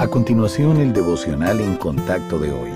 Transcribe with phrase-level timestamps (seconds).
[0.00, 2.70] A continuación, el devocional en contacto de hoy.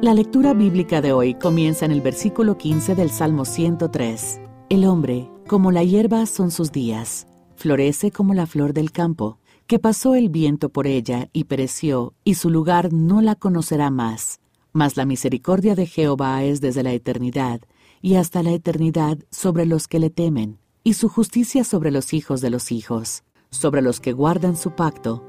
[0.00, 4.40] La lectura bíblica de hoy comienza en el versículo 15 del Salmo 103.
[4.68, 9.80] El hombre, como la hierba son sus días, florece como la flor del campo, que
[9.80, 14.38] pasó el viento por ella y pereció, y su lugar no la conocerá más.
[14.72, 17.62] Mas la misericordia de Jehová es desde la eternidad,
[18.00, 22.40] y hasta la eternidad sobre los que le temen, y su justicia sobre los hijos
[22.40, 25.24] de los hijos, sobre los que guardan su pacto,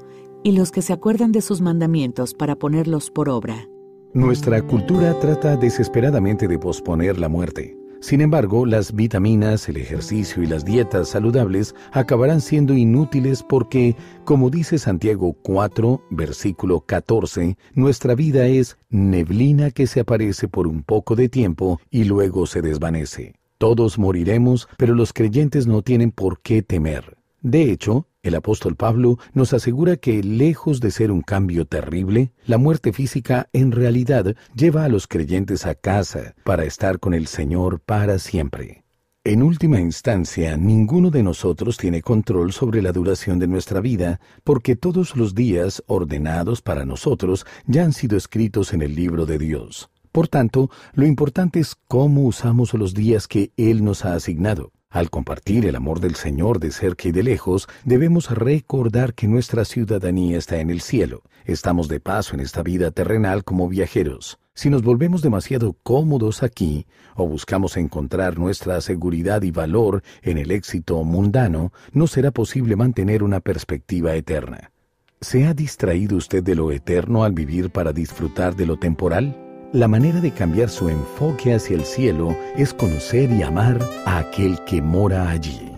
[0.46, 3.68] y los que se acuerdan de sus mandamientos para ponerlos por obra.
[4.14, 7.76] Nuestra cultura trata desesperadamente de posponer la muerte.
[8.00, 14.48] Sin embargo, las vitaminas, el ejercicio y las dietas saludables acabarán siendo inútiles porque, como
[14.48, 21.16] dice Santiago 4, versículo 14, nuestra vida es neblina que se aparece por un poco
[21.16, 23.34] de tiempo y luego se desvanece.
[23.58, 27.16] Todos moriremos, pero los creyentes no tienen por qué temer.
[27.42, 32.58] De hecho, el apóstol Pablo nos asegura que, lejos de ser un cambio terrible, la
[32.58, 37.80] muerte física en realidad lleva a los creyentes a casa para estar con el Señor
[37.80, 38.84] para siempre.
[39.22, 44.76] En última instancia, ninguno de nosotros tiene control sobre la duración de nuestra vida, porque
[44.76, 49.90] todos los días ordenados para nosotros ya han sido escritos en el libro de Dios.
[50.12, 54.70] Por tanto, lo importante es cómo usamos los días que Él nos ha asignado.
[54.90, 59.64] Al compartir el amor del Señor de cerca y de lejos, debemos recordar que nuestra
[59.64, 61.22] ciudadanía está en el cielo.
[61.44, 64.38] Estamos de paso en esta vida terrenal como viajeros.
[64.54, 70.50] Si nos volvemos demasiado cómodos aquí, o buscamos encontrar nuestra seguridad y valor en el
[70.50, 74.72] éxito mundano, no será posible mantener una perspectiva eterna.
[75.20, 79.45] ¿Se ha distraído usted de lo eterno al vivir para disfrutar de lo temporal?
[79.72, 84.58] La manera de cambiar su enfoque hacia el cielo es conocer y amar a aquel
[84.64, 85.75] que mora allí.